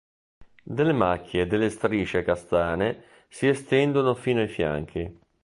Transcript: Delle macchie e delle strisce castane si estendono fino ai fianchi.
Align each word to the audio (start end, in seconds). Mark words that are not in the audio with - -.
Delle 0.63 0.93
macchie 0.93 1.43
e 1.43 1.45
delle 1.45 1.69
strisce 1.69 2.23
castane 2.23 3.03
si 3.29 3.47
estendono 3.47 4.15
fino 4.15 4.39
ai 4.39 4.47
fianchi. 4.47 5.19